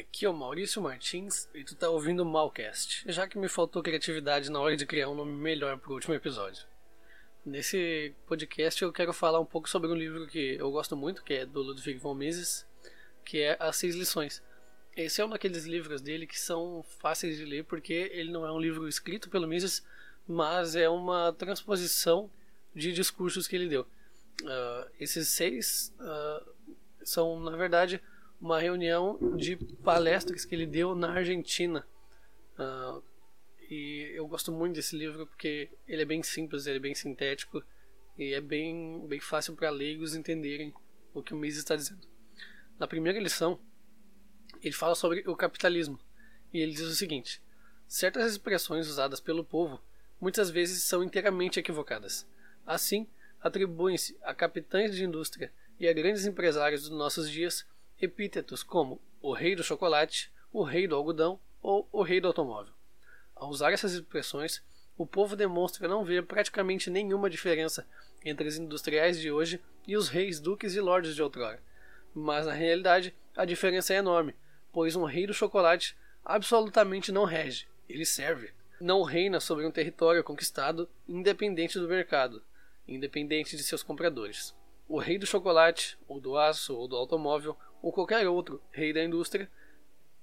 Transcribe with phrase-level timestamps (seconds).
[0.00, 3.82] Aqui é o Maurício Martins e tu tá ouvindo o Malcast, já que me faltou
[3.82, 6.64] criatividade na hora de criar um nome melhor pro último episódio.
[7.44, 11.34] Nesse podcast eu quero falar um pouco sobre um livro que eu gosto muito, que
[11.34, 12.66] é do Ludwig von Mises,
[13.22, 14.42] que é As Seis Lições.
[14.96, 18.50] Esse é um daqueles livros dele que são fáceis de ler porque ele não é
[18.50, 19.86] um livro escrito pelo Mises,
[20.26, 22.30] mas é uma transposição
[22.74, 23.82] de discursos que ele deu.
[23.82, 28.00] Uh, esses seis uh, são, na verdade,
[28.40, 31.86] uma reunião de palestras que ele deu na Argentina.
[32.58, 33.02] Uh,
[33.70, 37.62] e eu gosto muito desse livro porque ele é bem simples, ele é bem sintético
[38.18, 40.72] e é bem, bem fácil para leigos entenderem
[41.14, 42.06] o que o Mises está dizendo.
[42.78, 43.60] Na primeira lição,
[44.62, 45.98] ele fala sobre o capitalismo
[46.52, 47.42] e ele diz o seguinte:
[47.86, 49.80] certas expressões usadas pelo povo
[50.20, 52.26] muitas vezes são inteiramente equivocadas.
[52.66, 53.06] Assim,
[53.40, 57.66] atribuem-se a capitães de indústria e a grandes empresários dos nossos dias
[58.00, 62.72] epítetos como o rei do chocolate, o rei do algodão ou o rei do automóvel.
[63.34, 64.62] Ao usar essas expressões,
[64.96, 67.86] o povo demonstra não ver praticamente nenhuma diferença
[68.24, 71.62] entre os industriais de hoje e os reis, duques e lordes de outrora.
[72.14, 74.34] Mas na realidade, a diferença é enorme,
[74.72, 78.52] pois um rei do chocolate absolutamente não rege, ele serve.
[78.80, 82.42] Não reina sobre um território conquistado independente do mercado,
[82.86, 84.54] independente de seus compradores.
[84.88, 89.02] O rei do chocolate, ou do aço, ou do automóvel, ou qualquer outro rei da
[89.02, 89.48] indústria,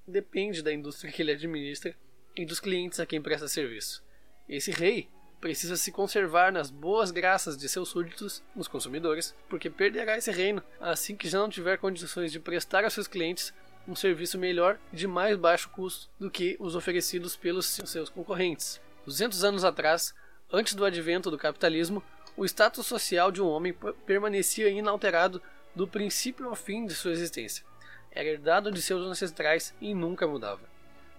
[0.08, 1.96] depende da indústria que ele administra
[2.36, 4.04] e dos clientes a quem presta serviço.
[4.48, 5.10] Esse rei
[5.42, 10.64] precisa se conservar nas boas graças de seus súditos, os consumidores, porque perderá esse reino
[10.80, 13.54] assim que já não tiver condições de prestar aos seus clientes
[13.88, 18.82] um serviço melhor e de mais baixo custo do que os oferecidos pelos seus concorrentes.
[19.06, 20.14] 200 anos atrás,
[20.52, 22.04] antes do advento do capitalismo,
[22.36, 23.74] o status social de um homem
[24.06, 25.42] permanecia inalterado
[25.78, 27.64] do princípio ao fim de sua existência.
[28.12, 30.68] Era herdado de seus ancestrais e nunca mudava.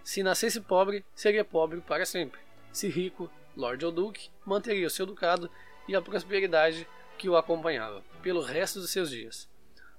[0.03, 2.41] Se nascesse pobre, seria pobre para sempre.
[2.73, 5.49] Se rico, Lord ou Duque, manteria o seu ducado
[5.87, 9.49] e a prosperidade que o acompanhava pelo resto dos seus dias.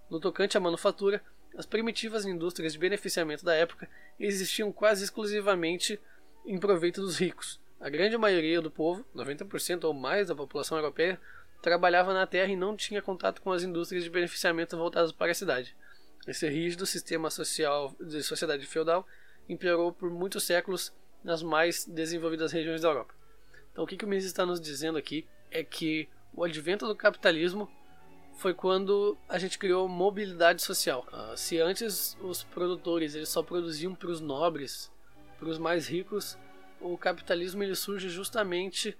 [0.09, 1.23] No tocante à manufatura,
[1.57, 5.97] as primitivas indústrias de beneficiamento da época existiam quase exclusivamente
[6.45, 7.61] em proveito dos ricos.
[7.79, 11.19] A grande maioria do povo, 90% ou mais da população europeia,
[11.61, 15.35] trabalhava na terra e não tinha contato com as indústrias de beneficiamento voltadas para a
[15.35, 15.75] cidade.
[16.27, 19.05] Esse rígido sistema social de sociedade feudal
[19.47, 20.93] imperou por muitos séculos
[21.23, 23.13] nas mais desenvolvidas regiões da Europa.
[23.71, 26.95] Então, o que, que o Mises está nos dizendo aqui é que o advento do
[26.95, 27.69] capitalismo
[28.37, 31.05] foi quando a gente criou mobilidade social.
[31.11, 34.89] Uh, se antes os produtores eles só produziam para os nobres,
[35.37, 36.37] para os mais ricos,
[36.79, 38.97] o capitalismo ele surge justamente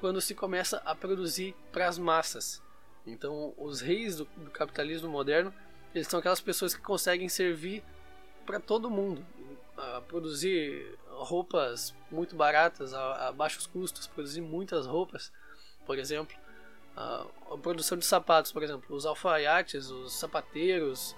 [0.00, 2.62] quando se começa a produzir para as massas.
[3.06, 5.52] Então, os reis do, do, capitalismo moderno,
[5.94, 7.82] eles são aquelas pessoas que conseguem servir
[8.44, 9.24] para todo mundo,
[9.76, 15.32] a produzir roupas muito baratas a, a, baixos custos, produzir muitas roupas,
[15.86, 16.36] por exemplo,
[16.96, 21.16] a, a produção de sapatos, por exemplo, os alfaiates, os sapateiros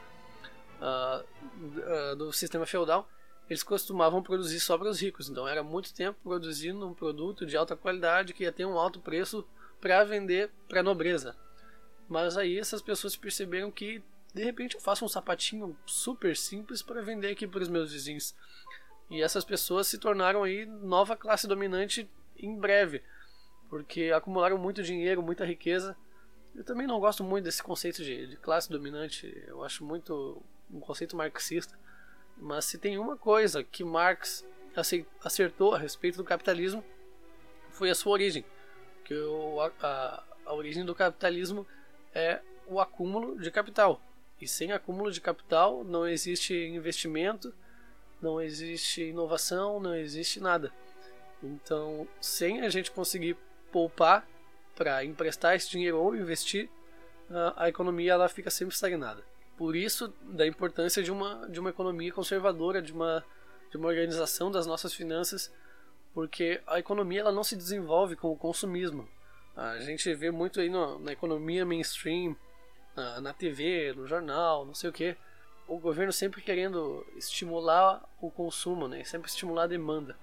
[2.17, 3.07] do sistema feudal,
[3.51, 5.29] eles costumavam produzir só para os ricos.
[5.29, 9.01] Então era muito tempo produzindo um produto de alta qualidade que ia ter um alto
[9.01, 9.45] preço
[9.81, 11.37] para vender para a nobreza.
[12.09, 14.01] Mas aí essas pessoas perceberam que
[14.33, 18.37] de repente eu faço um sapatinho super simples para vender aqui para os meus vizinhos.
[19.11, 23.03] E essas pessoas se tornaram aí nova classe dominante em breve,
[23.69, 25.97] porque acumularam muito dinheiro, muita riqueza.
[26.55, 30.41] Eu também não gosto muito desse conceito de, de classe dominante, eu acho muito
[30.71, 31.77] um conceito marxista.
[32.41, 34.45] Mas se tem uma coisa que Marx
[35.23, 36.83] acertou a respeito do capitalismo,
[37.71, 38.45] foi a sua origem.
[39.05, 41.67] Que o, a, a origem do capitalismo
[42.15, 44.01] é o acúmulo de capital.
[44.41, 47.53] E sem acúmulo de capital não existe investimento,
[48.23, 50.73] não existe inovação, não existe nada.
[51.43, 53.37] Então, sem a gente conseguir
[53.71, 54.27] poupar
[54.75, 56.71] para emprestar esse dinheiro ou investir,
[57.57, 59.23] a economia ela fica sempre estagnada.
[59.61, 63.23] Por isso, da importância de uma, de uma economia conservadora, de uma,
[63.71, 65.53] de uma organização das nossas finanças,
[66.15, 69.07] porque a economia ela não se desenvolve com o consumismo.
[69.55, 72.35] A gente vê muito aí no, na economia mainstream,
[72.97, 75.15] na, na TV, no jornal, não sei o que,
[75.69, 79.05] o governo sempre querendo estimular o consumo, né?
[79.05, 80.17] sempre estimular a demanda.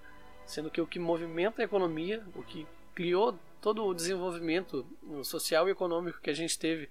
[0.48, 4.83] Sendo que o que movimenta a economia, o que criou todo o desenvolvimento
[5.24, 6.90] social e econômico que a gente teve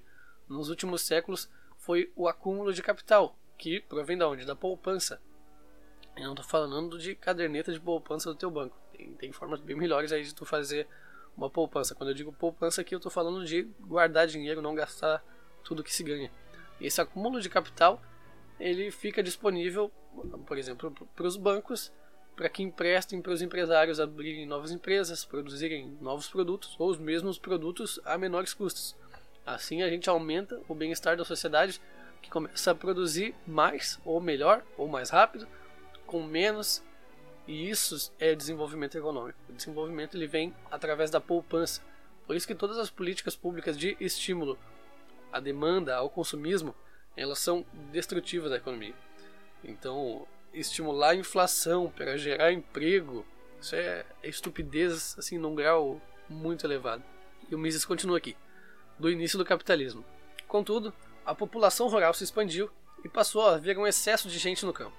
[0.48, 1.50] nos últimos séculos
[1.86, 4.44] foi o acúmulo de capital, que provém da onde?
[4.44, 5.22] Da poupança.
[6.16, 8.76] Eu não estou falando de caderneta de poupança do teu banco.
[8.92, 10.88] Tem, tem formas bem melhores aí de tu fazer
[11.36, 11.94] uma poupança.
[11.94, 15.22] Quando eu digo poupança aqui, eu estou falando de guardar dinheiro, não gastar
[15.62, 16.28] tudo que se ganha.
[16.80, 18.02] Esse acúmulo de capital
[18.58, 19.88] ele fica disponível,
[20.44, 21.92] por exemplo, para os bancos,
[22.34, 27.38] para que emprestem para os empresários abrirem novas empresas, produzirem novos produtos ou os mesmos
[27.38, 28.96] produtos a menores custos.
[29.46, 31.80] Assim a gente aumenta o bem-estar da sociedade
[32.20, 35.46] que começa a produzir mais ou melhor ou mais rápido
[36.04, 36.82] com menos
[37.46, 39.38] e isso é desenvolvimento econômico.
[39.48, 41.80] O desenvolvimento ele vem através da poupança.
[42.26, 44.58] Por isso que todas as políticas públicas de estímulo
[45.32, 46.74] à demanda, ao consumismo,
[47.16, 48.94] elas são destrutivas da economia.
[49.62, 53.24] Então, estimular a inflação para gerar emprego,
[53.60, 57.04] isso é, é estupidez assim num grau muito elevado.
[57.48, 58.36] E o Mises continua aqui,
[58.98, 60.04] do início do capitalismo.
[60.46, 60.92] Contudo,
[61.24, 62.70] a população rural se expandiu
[63.04, 64.96] e passou a haver um excesso de gente no campo.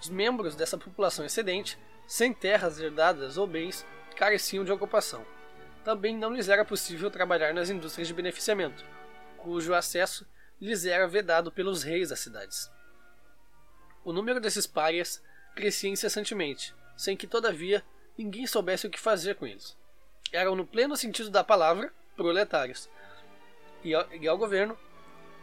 [0.00, 3.86] Os membros dessa população excedente, sem terras herdadas ou bens,
[4.16, 5.24] careciam de ocupação.
[5.84, 8.84] Também não lhes era possível trabalhar nas indústrias de beneficiamento,
[9.36, 10.26] cujo acesso
[10.60, 12.70] lhes era vedado pelos reis das cidades.
[14.04, 15.22] O número desses párias
[15.54, 17.84] crescia incessantemente, sem que, todavia,
[18.16, 19.76] ninguém soubesse o que fazer com eles.
[20.32, 22.88] Eram, no pleno sentido da palavra, proletários.
[23.84, 24.76] E ao, e ao governo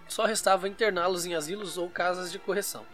[0.07, 2.85] só restava interná-los em asilos ou casas de correção.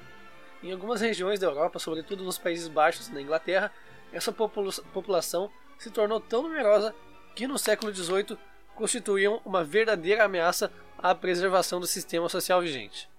[0.61, 3.71] Em algumas regiões da Europa, sobretudo nos Países Baixos e na Inglaterra,
[4.11, 6.93] essa popula população se tornou tão numerosa
[7.35, 8.37] que no século XVIII
[8.75, 13.09] constituíam uma verdadeira ameaça à preservação do sistema social vigente.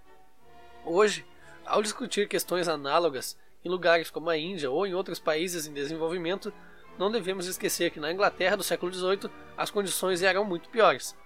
[0.84, 1.24] Hoje,
[1.64, 6.52] ao discutir questões análogas em lugares como a Índia ou em outros países em desenvolvimento,
[6.98, 11.16] não devemos esquecer que na Inglaterra do século XVIII as condições eram muito piores.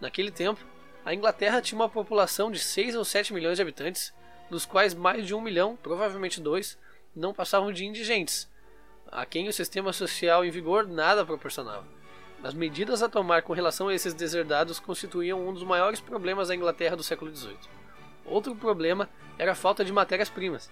[0.00, 0.64] Naquele tempo,
[1.04, 4.12] a Inglaterra tinha uma população de 6 ou 7 milhões de habitantes
[4.50, 6.78] dos quais mais de um milhão, provavelmente dois,
[7.14, 8.48] não passavam de indigentes,
[9.10, 11.86] a quem o sistema social em vigor nada proporcionava.
[12.42, 16.54] As medidas a tomar com relação a esses deserdados constituíam um dos maiores problemas da
[16.54, 17.56] Inglaterra do século XVIII.
[18.24, 19.08] Outro problema
[19.38, 20.70] era a falta de matérias-primas.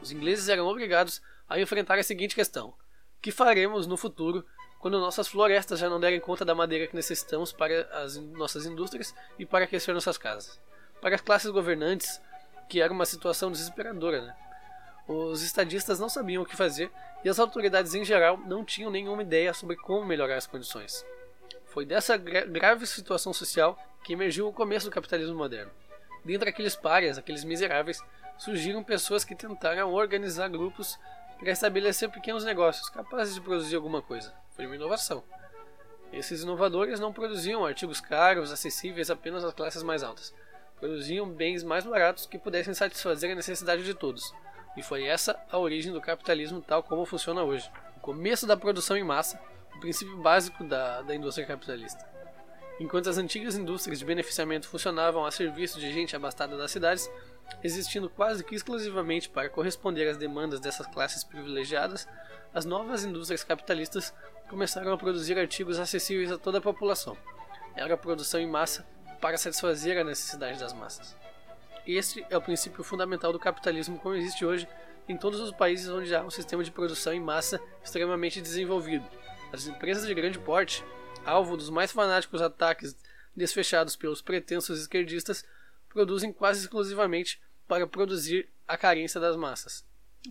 [0.00, 2.74] Os ingleses eram obrigados a enfrentar a seguinte questão:
[3.20, 4.44] que faremos no futuro
[4.82, 9.14] quando nossas florestas já não derem conta da madeira que necessitamos para as nossas indústrias
[9.38, 10.60] e para aquecer nossas casas?
[11.00, 12.20] Para as classes governantes,
[12.68, 14.22] que era uma situação desesperadora.
[14.22, 14.36] Né?
[15.06, 16.90] Os estadistas não sabiam o que fazer
[17.24, 21.06] e as autoridades em geral não tinham nenhuma ideia sobre como melhorar as condições.
[21.66, 25.70] Foi dessa gra grave situação social que emergiu o começo do capitalismo moderno.
[26.24, 28.02] Dentre aqueles párias, aqueles miseráveis,
[28.36, 30.98] surgiram pessoas que tentaram organizar grupos
[31.38, 34.34] para estabelecer pequenos negócios capazes de produzir alguma coisa.
[34.62, 35.24] Foi uma inovação.
[36.12, 40.32] Esses inovadores não produziam artigos caros, acessíveis apenas às classes mais altas,
[40.78, 44.32] produziam bens mais baratos que pudessem satisfazer a necessidade de todos.
[44.76, 47.68] E foi essa a origem do capitalismo tal como funciona hoje.
[47.96, 49.40] O começo da produção em massa,
[49.74, 52.08] o princípio básico da, da indústria capitalista.
[52.82, 57.08] Enquanto as antigas indústrias de beneficiamento funcionavam a serviço de gente abastada das cidades,
[57.62, 62.08] existindo quase que exclusivamente para corresponder às demandas dessas classes privilegiadas,
[62.52, 64.12] as novas indústrias capitalistas
[64.50, 67.16] começaram a produzir artigos acessíveis a toda a população.
[67.76, 68.84] Era a produção em massa
[69.20, 71.16] para satisfazer a necessidade das massas.
[71.86, 74.66] Este é o princípio fundamental do capitalismo como existe hoje
[75.08, 79.08] em todos os países onde há um sistema de produção em massa extremamente desenvolvido.
[79.52, 80.84] As empresas de grande porte,
[81.24, 82.96] alvo dos mais fanáticos ataques
[83.34, 85.44] desfechados pelos pretensos esquerdistas,
[85.88, 89.84] produzem quase exclusivamente para produzir a carência das massas.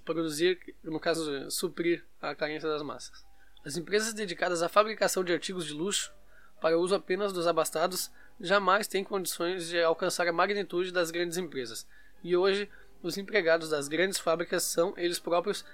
[0.05, 3.25] Produzir, no caso, suprir a carência das massas.
[3.65, 6.13] As empresas dedicadas à fabricação de artigos de luxo,
[6.60, 11.88] para uso apenas dos abastados, jamais têm condições de alcançar a magnitude das grandes empresas.
[12.24, 12.69] E hoje,
[13.01, 15.65] os empregados das grandes fábricas são eles próprios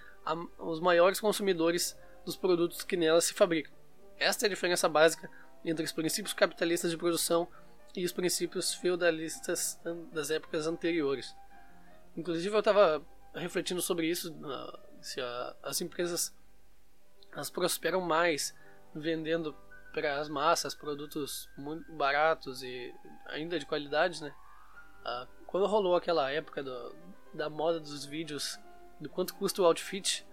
[0.58, 1.96] os maiores consumidores
[2.26, 3.77] dos produtos que nelas se fabricam.
[4.20, 5.30] Esta é a diferença básica
[5.64, 7.48] entre os princípios capitalistas de produção
[7.96, 9.80] e os princípios feudalistas
[10.12, 11.36] das épocas anteriores.
[12.16, 14.36] Inclusive, eu estava refletindo sobre isso,
[15.02, 15.20] se
[15.64, 16.36] as empresas
[17.34, 18.56] as prosperam mais
[18.94, 19.56] vendendo
[19.94, 22.94] para as massas, produtos muito baratos e
[23.28, 24.34] ainda de qualidade, né?
[25.06, 26.96] Ah, quando rolou aquela época do,
[27.34, 28.60] da moda dos vídeos,
[29.00, 30.27] do quanto custa o outfit,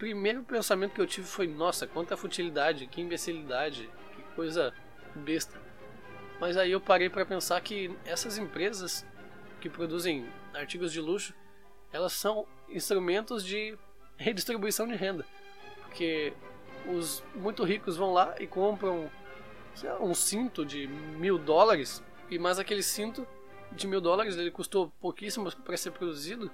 [0.00, 4.74] primeiro pensamento que eu tive foi: nossa, quanta futilidade, que imbecilidade, que coisa
[5.14, 5.60] besta.
[6.40, 9.06] Mas aí eu parei para pensar que essas empresas
[9.60, 11.34] que produzem artigos de luxo,
[11.92, 13.76] elas são instrumentos de
[14.16, 15.26] redistribuição de renda.
[15.82, 16.32] Porque
[16.86, 19.10] os muito ricos vão lá e compram
[19.84, 23.28] lá, um cinto de mil dólares, e mais aquele cinto
[23.70, 26.50] de mil dólares ele custou pouquíssimo para ser produzido,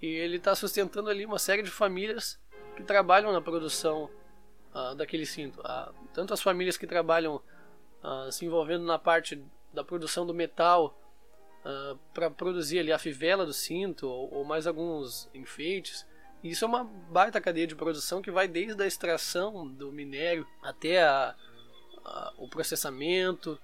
[0.00, 2.38] e ele está sustentando ali uma série de famílias
[2.76, 4.10] que trabalham na produção
[4.74, 5.60] uh, daquele cinto.
[5.60, 7.42] Uh, tanto as famílias que trabalham
[8.02, 9.42] uh, se envolvendo na parte
[9.72, 10.98] da produção do metal,
[12.14, 16.06] para produzir ali a fivela do cinto ou, ou mais alguns enfeites.
[16.42, 21.02] Isso é uma baita cadeia de produção que vai desde a extração do minério até
[21.02, 21.34] a,
[22.04, 23.58] a, o processamento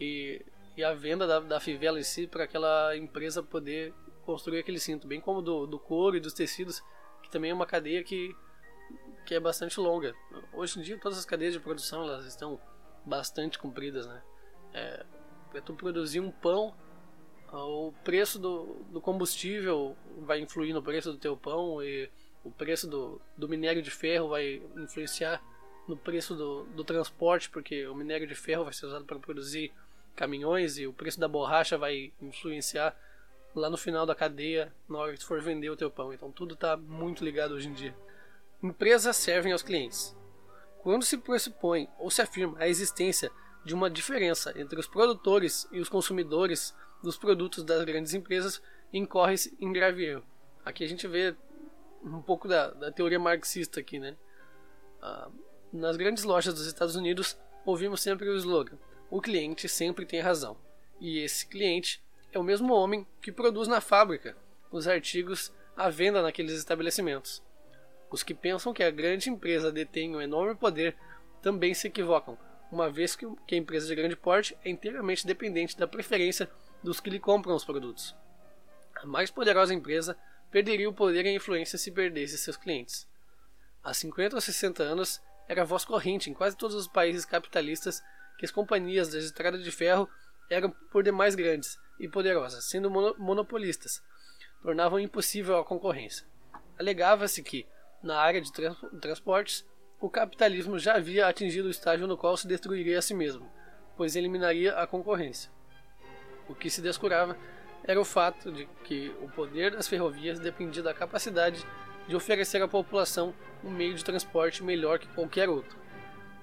[0.00, 0.40] e,
[0.74, 3.92] e a venda da, da fivela em si para aquela empresa poder
[4.24, 6.82] construir aquele cinto, bem como do, do couro e dos tecidos,
[7.22, 8.34] que também é uma cadeia que,
[9.24, 10.14] que é bastante longa.
[10.52, 12.60] Hoje em dia todas as cadeias de produção elas estão
[13.04, 14.22] bastante compridas, né?
[14.72, 15.06] É,
[15.50, 16.74] para tu produzir um pão,
[17.52, 22.10] o preço do, do combustível vai influir no preço do teu pão e
[22.42, 25.42] o preço do, do minério de ferro vai influenciar
[25.86, 29.72] no preço do, do transporte, porque o minério de ferro vai ser usado para produzir
[30.16, 32.96] caminhões e o preço da borracha vai influenciar
[33.54, 36.12] lá no final da cadeia na hora que tu for vender o teu pão.
[36.12, 37.94] Então tudo está muito ligado hoje em dia.
[38.64, 40.16] Empresas servem aos clientes.
[40.78, 43.30] Quando se pressupõe ou se afirma a existência
[43.62, 49.54] de uma diferença entre os produtores e os consumidores dos produtos das grandes empresas, incorre-se
[49.60, 50.24] em grave erro.
[50.64, 51.36] Aqui a gente vê
[52.02, 54.16] um pouco da, da teoria marxista aqui, né?
[55.02, 55.28] Ah,
[55.70, 58.78] nas grandes lojas dos Estados Unidos, ouvimos sempre o slogan:
[59.10, 60.56] o cliente sempre tem razão.
[60.98, 62.02] E esse cliente
[62.32, 64.34] é o mesmo homem que produz na fábrica
[64.70, 67.42] os artigos à venda naqueles estabelecimentos.
[68.14, 70.96] Os que pensam que a grande empresa detém um enorme poder
[71.42, 72.38] também se equivocam,
[72.70, 76.48] uma vez que a empresa de grande porte é inteiramente dependente da preferência
[76.80, 78.14] dos que lhe compram os produtos.
[78.94, 80.16] A mais poderosa empresa
[80.48, 83.04] perderia o poder e a influência se perdesse seus clientes.
[83.82, 88.00] Há 50 ou 60 anos, era voz corrente em quase todos os países capitalistas
[88.38, 90.08] que as companhias das estradas de ferro
[90.48, 94.00] eram por demais grandes e poderosas, sendo monopolistas,
[94.62, 96.24] tornavam impossível a concorrência.
[96.78, 97.66] Alegava-se que,
[98.04, 99.66] na área de trans transportes,
[99.98, 103.50] o capitalismo já havia atingido o estágio no qual se destruiria a si mesmo,
[103.96, 105.50] pois eliminaria a concorrência.
[106.46, 107.36] O que se descurava
[107.82, 111.64] era o fato de que o poder das ferrovias dependia da capacidade
[112.06, 113.34] de oferecer à população
[113.64, 115.78] um meio de transporte melhor que qualquer outro.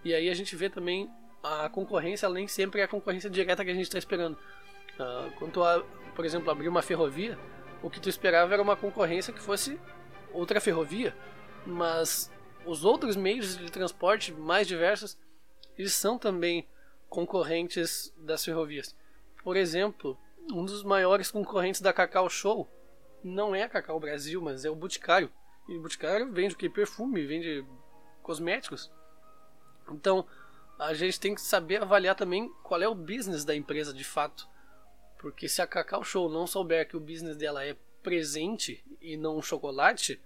[0.03, 1.07] E aí a gente vê também
[1.43, 4.35] a concorrência, nem sempre é a concorrência direta que a gente está esperando.
[4.99, 7.37] Uh, quando tu, por exemplo, abrir uma ferrovia,
[7.83, 9.79] o que tu esperava era uma concorrência que fosse
[10.33, 11.15] outra ferrovia,
[11.65, 12.31] mas
[12.65, 15.17] os outros meios de transporte mais diversos,
[15.77, 16.67] eles são também
[17.09, 18.95] concorrentes das ferrovias.
[19.43, 20.17] Por exemplo,
[20.51, 22.69] um dos maiores concorrentes da Cacau Show
[23.23, 25.31] não é a Cacau Brasil, mas é o Boticário.
[25.67, 26.69] E o Boticário vende o que?
[26.69, 27.65] Perfume, vende
[28.21, 28.91] cosméticos.
[29.91, 30.25] Então,
[30.79, 34.47] a gente tem que saber avaliar também qual é o business da empresa de fato.
[35.19, 39.41] Porque se a Cacau Show não souber que o business dela é presente e não
[39.41, 40.19] chocolate,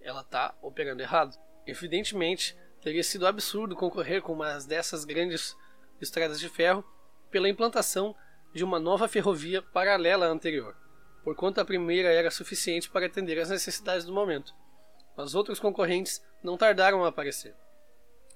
[0.00, 1.36] ela está operando errado.
[1.66, 5.56] Evidentemente, teria sido absurdo concorrer com uma dessas grandes
[6.00, 6.84] estradas de ferro
[7.30, 8.14] pela implantação
[8.52, 10.76] de uma nova ferrovia paralela à anterior,
[11.22, 14.54] porquanto a primeira era suficiente para atender às necessidades do momento.
[15.16, 17.54] Mas outros concorrentes não tardaram a aparecer.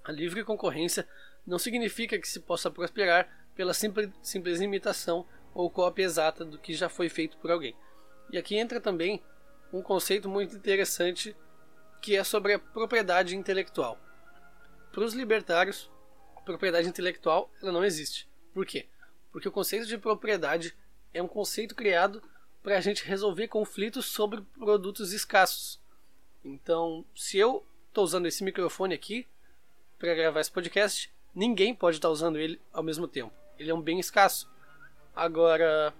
[0.05, 1.09] A livre concorrência
[1.47, 6.75] não significa que se possa prosperar pela simples, simples imitação ou cópia exata do que
[6.75, 7.77] já foi feito por alguém.
[8.31, 9.23] E aqui entra também
[9.73, 11.37] um conceito muito interessante
[12.05, 13.99] que é sobre a propriedade intelectual.
[14.93, 15.91] Para os libertários,
[16.45, 18.29] propriedade intelectual ela não existe.
[18.53, 18.87] Por quê?
[19.33, 20.77] Porque o conceito de propriedade
[21.15, 22.23] é um conceito criado
[22.63, 25.81] para a gente resolver conflitos sobre produtos escassos.
[26.45, 29.27] Então, se eu estou usando esse microfone aqui
[29.99, 33.33] para gravar esse podcast, ninguém pode estar tá usando ele ao mesmo tempo.
[33.59, 34.47] Ele é um bem escasso.
[35.17, 35.95] Agora,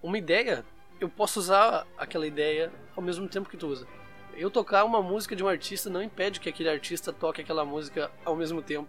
[0.00, 0.64] uma ideia,
[1.00, 4.03] eu posso usar aquela ideia ao mesmo tempo que tu usa
[4.36, 8.10] eu tocar uma música de um artista não impede que aquele artista toque aquela música
[8.24, 8.88] ao mesmo tempo.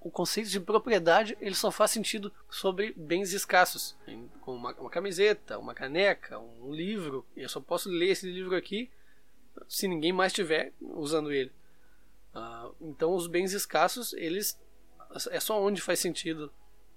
[0.00, 3.96] O conceito de propriedade ele só faz sentido sobre bens escassos,
[4.40, 7.24] como uma, uma camiseta, uma caneca, um livro.
[7.36, 8.90] Eu só posso ler esse livro aqui
[9.68, 11.52] se ninguém mais estiver usando ele.
[12.34, 14.58] Uh, então os bens escassos eles
[15.30, 16.50] é só onde faz sentido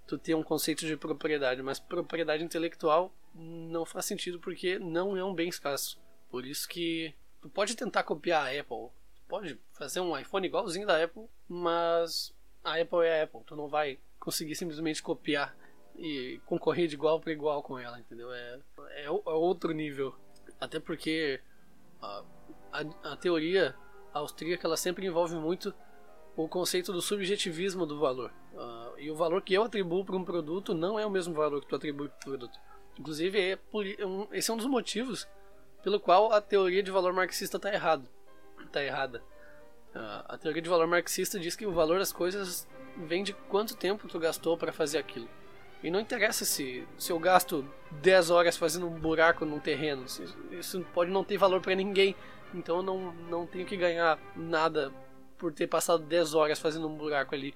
[0.07, 5.23] tu ter um conceito de propriedade, mas propriedade intelectual não faz sentido porque não é
[5.23, 5.99] um bem escasso.
[6.29, 7.13] Por isso que
[7.45, 8.89] Tu pode tentar copiar a Apple,
[9.27, 12.33] pode fazer um iPhone igualzinho da Apple, mas
[12.63, 15.55] a Apple é a Apple, tu não vai conseguir simplesmente copiar
[15.95, 18.33] e concorrer de igual para igual com ela, entendeu?
[18.33, 18.59] É,
[18.93, 20.15] é, é, outro nível.
[20.59, 21.39] Até porque
[22.01, 22.23] a,
[22.73, 23.75] a, a teoria
[24.11, 25.71] austríaca ela sempre envolve muito
[26.35, 28.33] o conceito do subjetivismo do valor.
[28.55, 31.61] Uh, e o valor que eu atribuo para um produto não é o mesmo valor
[31.61, 32.59] que tu atribui para o produto.
[32.97, 33.59] Inclusive, é
[34.31, 35.27] esse é um dos motivos
[35.85, 38.09] pelo qual a teoria de valor marxista está errado,
[38.65, 39.21] está errada.
[39.93, 44.07] A teoria de valor marxista diz que o valor das coisas vem de quanto tempo
[44.07, 45.29] tu gastou para fazer aquilo.
[45.83, 47.63] E não interessa se, se eu gasto
[48.01, 50.05] 10 horas fazendo um buraco num terreno.
[50.49, 52.15] Isso pode não ter valor para ninguém.
[52.51, 54.91] Então eu não, não tenho que ganhar nada
[55.37, 57.53] por ter passado 10 horas fazendo um buraco ali,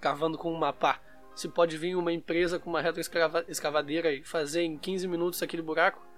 [0.00, 1.00] cavando com um mapa.
[1.34, 6.11] Se pode vir uma empresa com uma retroescavadeira e fazer em 15 minutos aquele buraco,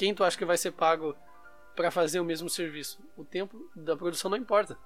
[0.00, 1.14] quem tu acha que vai ser pago
[1.76, 2.98] para fazer o mesmo serviço?
[3.18, 4.78] O tempo da produção não importa.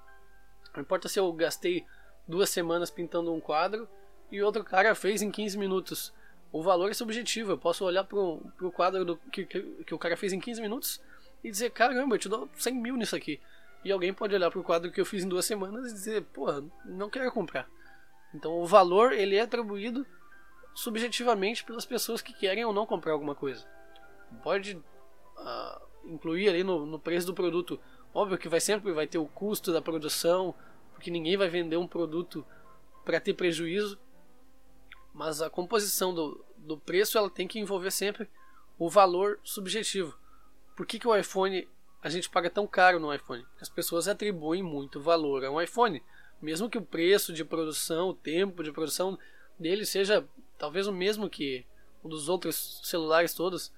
[0.75, 1.85] Não importa se eu gastei
[2.27, 3.87] duas semanas pintando um quadro
[4.29, 6.13] e outro cara fez em 15 minutos.
[6.51, 7.53] O valor é subjetivo.
[7.53, 10.61] Eu posso olhar pro, pro quadro do, que, que, que o cara fez em 15
[10.61, 11.01] minutos
[11.41, 13.39] e dizer: caramba, eu te dou 100 mil nisso aqui.
[13.85, 16.61] E alguém pode olhar pro quadro que eu fiz em duas semanas e dizer: porra,
[16.83, 17.69] não quero comprar.
[18.33, 20.05] Então o valor ele é atribuído
[20.73, 23.65] subjetivamente pelas pessoas que querem ou não comprar alguma coisa.
[24.43, 24.77] Pode
[26.05, 27.79] incluir ali no, no preço do produto.
[28.13, 30.55] Óbvio que vai sempre vai ter o custo da produção,
[30.93, 32.45] porque ninguém vai vender um produto
[33.03, 33.99] para ter prejuízo.
[35.13, 38.29] Mas a composição do, do preço ela tem que envolver sempre
[38.77, 40.17] o valor subjetivo.
[40.75, 41.67] Por que, que o iPhone
[42.01, 43.43] a gente paga tão caro no iPhone?
[43.43, 46.03] Porque as pessoas atribuem muito valor a um iPhone.
[46.41, 49.17] Mesmo que o preço de produção, o tempo de produção
[49.57, 50.27] dele seja
[50.57, 51.65] talvez o mesmo que
[52.03, 53.73] o dos outros celulares todos,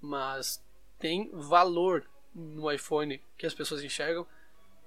[0.00, 0.64] mas
[0.98, 4.26] tem valor no iPhone que as pessoas enxergam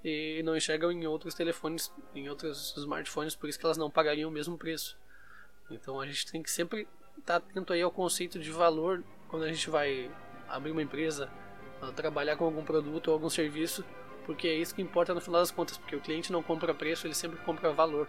[0.03, 4.29] e não enxergam em outros telefones, em outros smartphones, por isso que elas não pagariam
[4.29, 4.97] o mesmo preço.
[5.69, 6.87] Então a gente tem que sempre
[7.17, 10.09] estar atento aí ao conceito de valor quando a gente vai
[10.47, 11.29] abrir uma empresa,
[11.95, 13.85] trabalhar com algum produto ou algum serviço,
[14.25, 17.05] porque é isso que importa no final das contas, porque o cliente não compra preço,
[17.05, 18.07] ele sempre compra valor.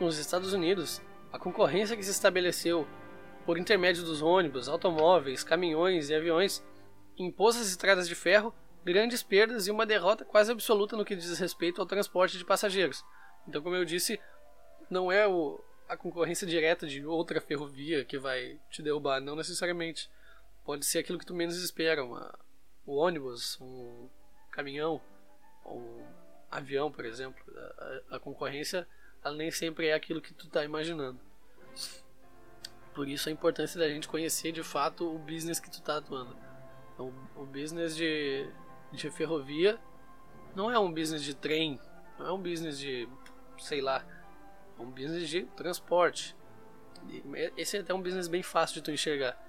[0.00, 1.02] Nos Estados Unidos,
[1.32, 2.86] a concorrência que se estabeleceu
[3.44, 6.64] por intermédio dos ônibus, automóveis, caminhões e aviões
[7.18, 11.80] impôs estradas de ferro grandes perdas e uma derrota quase absoluta no que diz respeito
[11.80, 13.04] ao transporte de passageiros.
[13.46, 14.20] Então, como eu disse,
[14.88, 20.10] não é o, a concorrência direta de outra ferrovia que vai te derrubar, não necessariamente.
[20.64, 22.38] Pode ser aquilo que tu menos espera, uma,
[22.86, 24.08] um ônibus, um
[24.50, 25.00] caminhão,
[25.66, 26.04] um
[26.50, 27.42] avião, por exemplo.
[28.10, 28.86] A, a concorrência
[29.22, 31.20] ela nem sempre é aquilo que tu está imaginando.
[32.94, 36.47] Por isso a importância da gente conhecer de fato o business que tu está atuando.
[36.98, 38.50] Então, o business de,
[38.90, 39.78] de ferrovia
[40.56, 41.78] não é um business de trem,
[42.18, 43.08] não é um business de,
[43.56, 44.04] sei lá,
[44.76, 46.36] é um business de transporte.
[47.56, 49.40] Esse é até um business bem fácil de tu enxergar.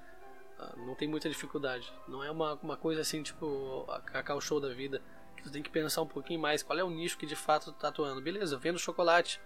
[0.59, 1.91] Ah, não tem muita dificuldade.
[2.07, 5.01] Não é uma, uma coisa assim, tipo a Cacau Show da vida,
[5.35, 7.71] que tu tem que pensar um pouquinho mais qual é o nicho que de fato
[7.71, 8.21] tu tá atuando.
[8.21, 9.41] Beleza, vendo chocolate,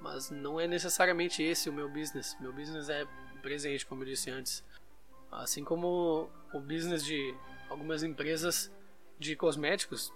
[0.00, 2.36] mas não é necessariamente esse o meu business.
[2.40, 3.06] Meu business é
[3.40, 4.64] presente, como eu disse antes.
[5.30, 7.34] Assim como o business de
[7.68, 8.72] algumas empresas
[9.18, 10.12] de cosméticos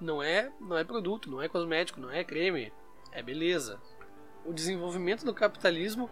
[0.00, 2.72] não é, não é produto, não é cosmético, não é creme,
[3.12, 3.80] é beleza,
[4.44, 6.08] o desenvolvimento do capitalismo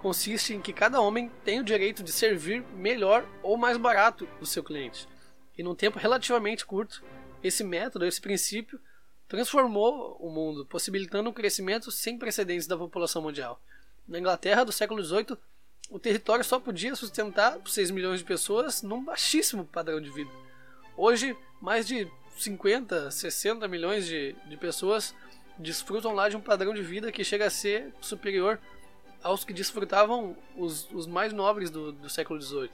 [0.00, 4.46] consiste em que cada homem tem o direito de servir melhor ou mais barato o
[4.46, 5.08] seu cliente.
[5.56, 7.02] E num tempo relativamente curto,
[7.42, 8.80] esse método, esse princípio,
[9.26, 13.60] transformou o mundo, possibilitando um crescimento sem precedentes da população mundial.
[14.06, 15.36] Na Inglaterra do século XVIII,
[15.88, 20.30] o território só podia sustentar 6 milhões de pessoas num baixíssimo padrão de vida.
[20.96, 25.14] Hoje, mais de 50, 60 milhões de, de pessoas
[25.58, 28.60] desfrutam lá de um padrão de vida que chega a ser superior
[29.22, 32.70] aos que desfrutavam os, os mais nobres do, do século XVIII.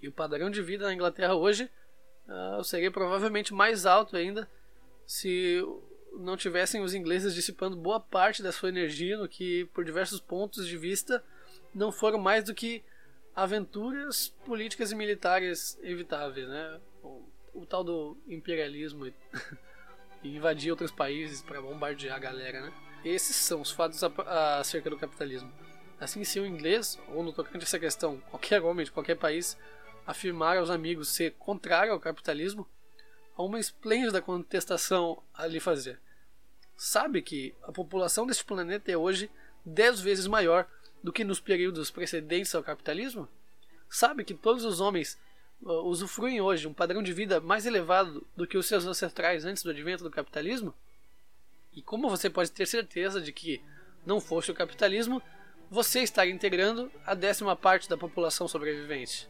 [0.00, 1.70] E o padrão de vida na Inglaterra hoje
[2.26, 4.50] uh, seria provavelmente mais alto ainda
[5.06, 5.62] se
[6.12, 10.66] não tivessem os ingleses dissipando boa parte da sua energia no que, por diversos pontos
[10.66, 11.24] de vista,
[11.74, 12.82] não foram mais do que
[13.34, 16.80] aventuras políticas e militares evitáveis, né?
[17.02, 17.22] O,
[17.54, 19.14] o tal do imperialismo e
[20.36, 22.72] invadir outros países para bombardear a galera, né?
[23.04, 24.00] Esses são os fatos
[24.60, 25.52] acerca do capitalismo.
[25.98, 29.56] Assim, se o inglês, ou no tocante a essa questão, qualquer homem de qualquer país,
[30.06, 32.68] afirmar aos amigos ser contrário ao capitalismo,
[33.36, 36.00] há uma esplêndida contestação a lhe fazer.
[36.76, 39.30] Sabe que a população deste planeta é hoje
[39.64, 40.66] dez vezes maior
[41.02, 43.28] do que nos períodos precedentes ao capitalismo?
[43.88, 45.18] Sabe que todos os homens
[45.60, 49.62] uh, usufruem hoje um padrão de vida mais elevado do que os seus ancestrais antes
[49.62, 50.74] do advento do capitalismo?
[51.74, 53.62] E como você pode ter certeza de que,
[54.04, 55.22] não fosse o capitalismo,
[55.70, 59.28] você estaria integrando a décima parte da população sobrevivente?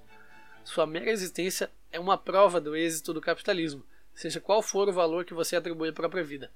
[0.65, 5.25] Sua mera existência é uma prova do êxito do capitalismo, seja qual for o valor
[5.25, 6.51] que você atribui à própria vida.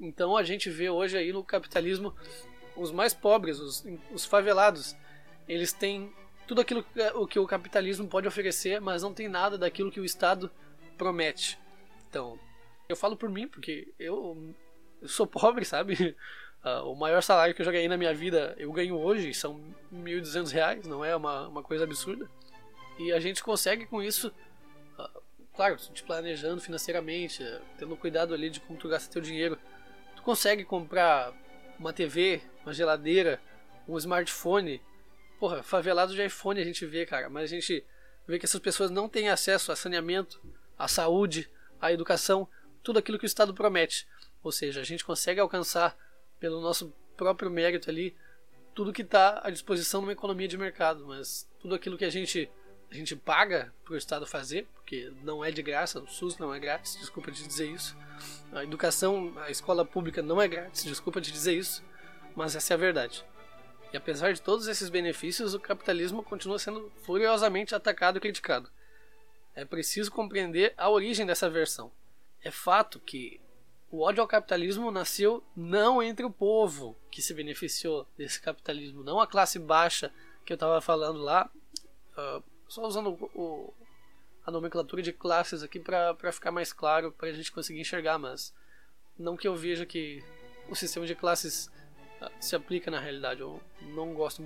[0.00, 2.14] Então a gente vê hoje aí no capitalismo
[2.76, 4.96] os mais pobres, os, os favelados,
[5.48, 6.12] eles têm
[6.46, 10.00] tudo aquilo que o, que o capitalismo pode oferecer, mas não tem nada daquilo que
[10.00, 10.50] o Estado
[10.96, 11.58] promete.
[12.08, 12.38] Então,
[12.88, 14.54] eu falo por mim, porque eu,
[15.00, 16.16] eu sou pobre, sabe?
[16.64, 19.54] Uh, o maior salário que eu já ganhei na minha vida, eu ganho hoje, são
[19.90, 22.30] R$ 1.200, não é uma, uma coisa absurda.
[22.98, 24.32] E a gente consegue com isso,
[24.98, 25.22] uh,
[25.54, 27.42] claro, te planejando financeiramente,
[27.78, 29.58] tendo cuidado ali de como tu gasta teu dinheiro,
[30.14, 31.32] tu consegue comprar
[31.78, 33.40] uma TV, uma geladeira,
[33.88, 34.82] um smartphone.
[35.38, 37.84] Porra, favelado de iPhone a gente vê, cara, mas a gente
[38.26, 40.40] vê que essas pessoas não têm acesso a saneamento,
[40.78, 42.48] à saúde, à educação,
[42.82, 44.06] tudo aquilo que o Estado promete.
[44.42, 45.96] Ou seja, a gente consegue alcançar
[46.38, 48.16] pelo nosso próprio mérito ali
[48.74, 52.50] tudo que está à disposição numa economia de mercado, mas tudo aquilo que a gente
[52.92, 56.54] a gente paga para o Estado fazer, porque não é de graça, o SUS não
[56.54, 57.96] é grátis, desculpa te dizer isso.
[58.52, 61.82] A educação, a escola pública não é grátis, desculpa te dizer isso,
[62.36, 63.24] mas essa é a verdade.
[63.94, 68.68] E apesar de todos esses benefícios, o capitalismo continua sendo furiosamente atacado e criticado.
[69.54, 71.90] É preciso compreender a origem dessa versão.
[72.42, 73.40] É fato que
[73.90, 79.18] o ódio ao capitalismo nasceu não entre o povo que se beneficiou desse capitalismo, não
[79.18, 80.12] a classe baixa
[80.44, 81.50] que eu estava falando lá,
[82.18, 83.70] uh, só usando o,
[84.46, 88.54] a nomenclatura de classes aqui para ficar mais claro, para a gente conseguir enxergar, mas
[89.18, 90.24] não que eu veja que
[90.70, 91.70] o sistema de classes
[92.22, 93.60] uh, se aplica na realidade, eu
[93.94, 94.42] não gosto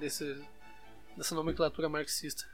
[0.00, 0.44] desse,
[1.16, 2.44] dessa nomenclatura marxista.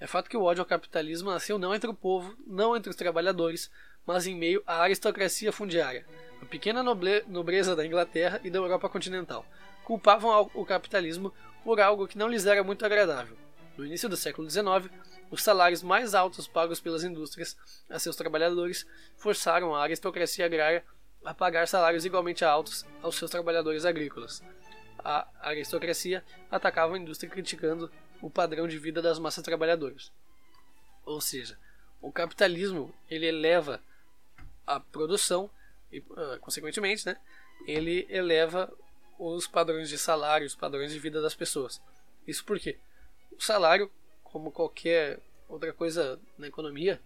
[0.00, 2.96] É fato que o ódio ao capitalismo nasceu não entre o povo, não entre os
[2.96, 3.70] trabalhadores,
[4.04, 6.04] mas em meio à aristocracia fundiária,
[6.42, 9.46] a pequena nobreza da Inglaterra e da Europa continental.
[9.84, 13.45] Culpavam o capitalismo por algo que não lhes era muito agradável.
[13.76, 14.90] No início do século XIX,
[15.30, 17.56] os salários mais altos pagos pelas indústrias
[17.90, 18.86] a seus trabalhadores
[19.16, 20.84] forçaram a aristocracia agrária
[21.24, 24.42] a pagar salários igualmente altos aos seus trabalhadores agrícolas.
[24.98, 27.90] A aristocracia atacava a indústria criticando
[28.22, 30.10] o padrão de vida das massas trabalhadoras.
[31.04, 31.58] Ou seja,
[32.00, 33.80] o capitalismo ele eleva
[34.66, 35.50] a produção
[35.92, 37.16] e, uh, consequentemente, né,
[37.66, 38.72] ele eleva
[39.18, 41.80] os padrões de salário, os padrões de vida das pessoas.
[42.26, 42.78] Isso porque
[43.38, 43.90] o salário,
[44.24, 45.18] como qualquer
[45.48, 47.00] outra coisa na economia,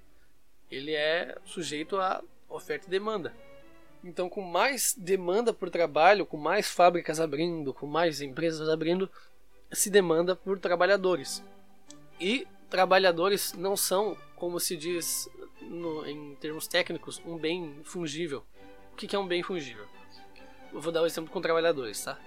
[0.70, 3.34] ele é sujeito a oferta e demanda.
[4.02, 9.10] Então, com mais demanda por trabalho, com mais fábricas abrindo, com mais empresas abrindo,
[9.70, 11.44] se demanda por trabalhadores.
[12.18, 15.28] E trabalhadores não são, como se diz
[15.60, 18.44] no, em termos técnicos, um bem fungível.
[18.92, 19.86] O que, é um bem fungível?
[20.72, 22.18] Eu vou dar o um exemplo com trabalhadores, tá?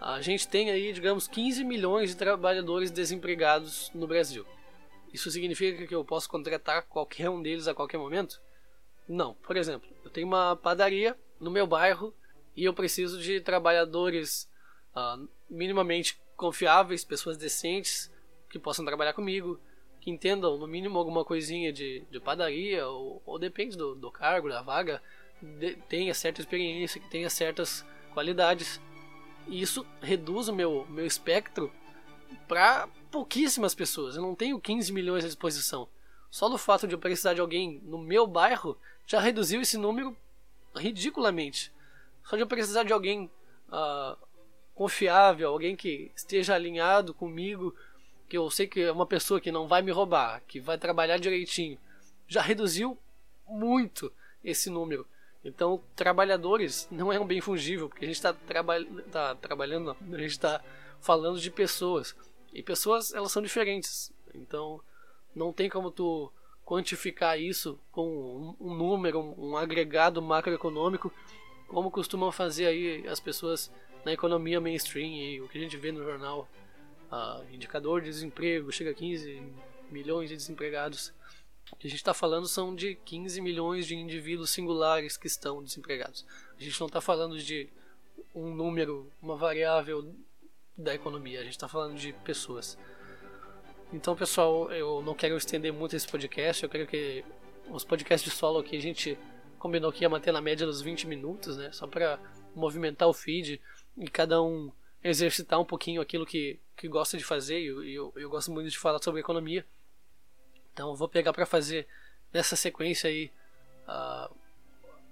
[0.00, 4.46] A gente tem aí, digamos, 15 milhões de trabalhadores desempregados no Brasil.
[5.12, 8.40] Isso significa que eu posso contratar qualquer um deles a qualquer momento?
[9.06, 9.34] Não.
[9.34, 12.14] Por exemplo, eu tenho uma padaria no meu bairro
[12.56, 14.48] e eu preciso de trabalhadores
[14.94, 18.10] uh, minimamente confiáveis, pessoas decentes
[18.48, 19.60] que possam trabalhar comigo,
[20.00, 24.48] que entendam no mínimo alguma coisinha de, de padaria, ou, ou depende do, do, cargo,
[24.48, 25.02] da vaga,
[25.42, 27.84] de, tenha certa experiência, que tenha certas
[28.14, 28.80] qualidades.
[29.50, 31.72] E isso reduz o meu, meu espectro
[32.46, 34.14] para pouquíssimas pessoas.
[34.14, 35.88] Eu não tenho 15 milhões à disposição.
[36.30, 40.16] Só do fato de eu precisar de alguém no meu bairro já reduziu esse número
[40.74, 41.72] ridiculamente.
[42.24, 43.28] Só de eu precisar de alguém
[43.68, 44.16] uh,
[44.72, 47.74] confiável, alguém que esteja alinhado comigo
[48.28, 51.18] que eu sei que é uma pessoa que não vai me roubar, que vai trabalhar
[51.18, 51.76] direitinho,
[52.28, 52.96] já reduziu
[53.48, 54.12] muito
[54.44, 55.04] esse número.
[55.44, 58.74] Então, trabalhadores não é um bem fungível, porque a gente está traba
[59.10, 60.62] tá trabalhando, a gente está
[61.00, 62.14] falando de pessoas.
[62.52, 64.12] E pessoas, elas são diferentes.
[64.34, 64.80] Então,
[65.34, 66.30] não tem como tu
[66.64, 71.12] quantificar isso com um, número, um, agregado macroeconômico,
[71.66, 73.72] como costumam fazer aí as pessoas
[74.04, 76.48] na economia mainstream e o que a gente vê no jornal
[77.10, 79.42] uh, indicador de desemprego chega a 15
[79.90, 81.12] milhões de desempregados.
[81.72, 85.62] O que a gente está falando são de 15 milhões de indivíduos singulares que estão
[85.62, 86.26] desempregados.
[86.58, 87.68] A gente não está falando de
[88.34, 90.14] um número, uma variável
[90.76, 92.78] da economia, a gente está falando de pessoas.
[93.92, 97.24] Então, pessoal, eu não quero estender muito esse podcast, eu quero que
[97.68, 99.18] os podcasts de solo aqui a gente
[99.58, 101.70] combinou que ia manter na média dos 20 minutos, né?
[101.72, 102.18] Só para
[102.54, 103.60] movimentar o feed
[103.96, 108.30] e cada um exercitar um pouquinho aquilo que, que gosta de fazer, eu, eu, eu
[108.30, 109.64] gosto muito de falar sobre economia.
[110.72, 111.86] Então eu vou pegar para fazer
[112.32, 113.30] nessa sequência aí
[113.88, 114.34] uh,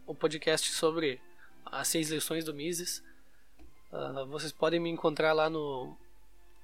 [0.07, 1.21] o podcast sobre
[1.64, 3.03] as seis lições do Mises.
[3.92, 5.97] Uh, vocês podem me encontrar lá no,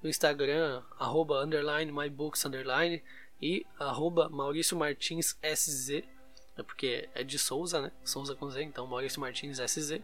[0.01, 3.01] no Instagram, arroba, underline, mybooks, underline,
[3.41, 6.03] e arroba Maurício Martins SZ,
[6.57, 7.91] é porque é de Souza, né?
[8.03, 9.99] Souza com Z, então Maurício Martins SZ.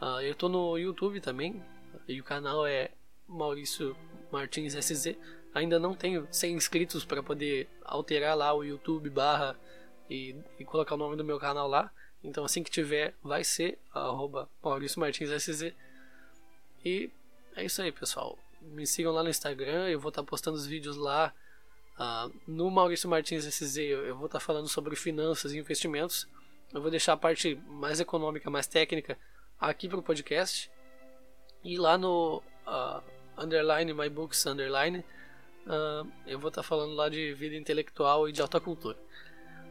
[0.00, 1.62] Uh, eu tô no YouTube também,
[2.06, 2.90] e o canal é
[3.26, 3.96] Maurício
[4.30, 5.16] Martins SZ.
[5.54, 9.56] Ainda não tenho 100 inscritos para poder alterar lá o YouTube barra
[10.08, 11.90] e, e, colocar o nome do meu canal lá.
[12.24, 15.72] Então assim que tiver, vai ser arroba Maurício Martins SZ.
[16.84, 17.10] E
[17.54, 18.38] é isso aí, pessoal.
[18.60, 21.34] Me sigam lá no Instagram, eu vou estar postando os vídeos lá.
[21.98, 26.26] Uh, no Maurício Martins SZ eu vou estar falando sobre finanças e investimentos.
[26.72, 29.18] Eu vou deixar a parte mais econômica, mais técnica
[29.60, 30.70] aqui para o podcast.
[31.62, 33.02] E lá no uh,
[33.36, 35.04] underline my books underline
[35.66, 38.98] uh, eu vou estar falando lá de vida intelectual e de alta cultura.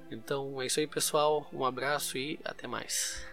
[0.10, 1.47] Então é isso aí, pessoal.
[1.54, 3.25] Um abraço e até mais.